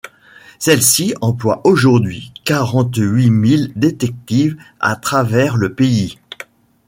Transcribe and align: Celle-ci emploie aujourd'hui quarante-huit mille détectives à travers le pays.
Celle-ci 0.57 1.13
emploie 1.21 1.61
aujourd'hui 1.63 2.33
quarante-huit 2.43 3.29
mille 3.29 3.71
détectives 3.75 4.57
à 4.79 4.95
travers 4.95 5.57
le 5.57 5.75
pays. 5.75 6.17